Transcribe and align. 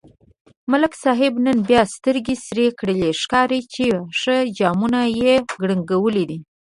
ملک 0.71 0.93
صاحب 1.03 1.33
نن 1.45 1.57
بیا 1.69 1.81
سترگې 1.95 2.35
سرې 2.45 2.67
کړي، 2.79 2.97
ښکاري 3.21 3.61
چې 3.73 3.85
ښه 4.19 4.35
جامونه 4.57 5.01
یې 5.21 5.33
کړنگولي. 5.59 6.37